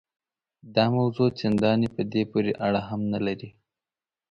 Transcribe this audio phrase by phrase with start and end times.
[0.75, 3.49] دا موضوع چنداني په دې پورې اړه هم نه لري.